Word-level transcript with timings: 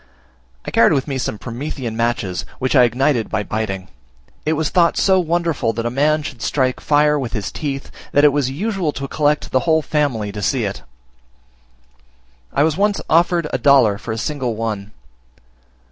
I 0.65 0.71
carried 0.71 0.93
with 0.93 1.07
me 1.07 1.19
some 1.19 1.37
promethean 1.37 1.95
matches, 1.95 2.43
which 2.57 2.75
I 2.75 2.85
ignited 2.85 3.29
by 3.29 3.43
biting; 3.43 3.87
it 4.47 4.53
was 4.53 4.69
thought 4.69 4.97
so 4.97 5.19
wonderful 5.19 5.73
that 5.73 5.85
a 5.85 5.91
man 5.91 6.23
should 6.23 6.41
strike 6.41 6.79
fire 6.81 7.19
with 7.19 7.33
his 7.33 7.51
teeth, 7.51 7.91
that 8.11 8.23
it 8.23 8.33
was 8.33 8.49
usual 8.49 8.93
to 8.93 9.07
collect 9.07 9.51
the 9.51 9.59
whole 9.59 9.83
family 9.83 10.31
to 10.31 10.41
see 10.41 10.63
it: 10.63 10.81
I 12.51 12.63
was 12.63 12.77
once 12.77 12.99
offered 13.11 13.45
a 13.53 13.59
dollar 13.59 13.99
for 13.99 14.11
a 14.11 14.17
single 14.17 14.55
one. 14.55 14.91